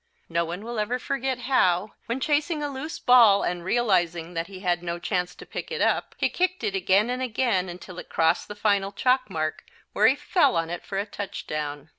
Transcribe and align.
No 0.29 0.45
one 0.45 0.63
will 0.65 0.79
ever 0.79 0.97
forget 0.97 1.37
how, 1.41 1.91
when 2.07 2.19
chasing 2.19 2.63
a 2.63 2.69
loose 2.69 2.97
ball 2.97 3.43
and 3.43 3.63
realizing 3.63 4.33
that 4.33 4.47
he 4.47 4.61
had 4.61 4.81
no 4.81 4.97
chance 4.97 5.35
to 5.35 5.45
pick 5.45 5.71
it 5.71 5.79
up, 5.79 6.15
he 6.17 6.27
kicked 6.27 6.63
it 6.63 6.73
again 6.73 7.11
and 7.11 7.21
again 7.21 7.69
until 7.69 7.99
it 7.99 8.09
crossed 8.09 8.47
the 8.47 8.55
final 8.55 8.91
chalk 8.91 9.29
mark 9.29 9.63
where 9.93 10.07
he 10.07 10.15
fell 10.15 10.55
on 10.55 10.71
it 10.71 10.83
for 10.83 10.97
a 10.97 11.05
touchdown. 11.05 11.89